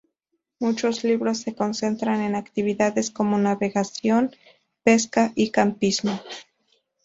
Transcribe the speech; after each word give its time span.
Muchos 0.59 1.03
libros 1.03 1.41
se 1.41 1.53
concentran 1.53 2.21
en 2.21 2.33
actividades 2.33 3.11
como 3.11 3.37
navegación, 3.37 4.31
pesca 4.83 5.31
y 5.35 5.51
campismo. 5.51 6.19